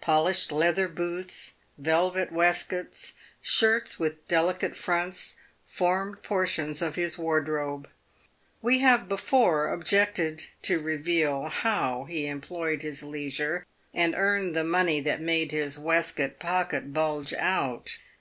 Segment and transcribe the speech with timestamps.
[0.00, 5.34] Polished leather boots, velvet waistcoats, shirts with deli cate fronts,
[5.66, 7.88] formed portions of his wardrobe.
[8.60, 14.62] We have before ob jected to reveal how he employed his leisure and earned the
[14.62, 17.98] money that made his waistcoat pocket bulge out.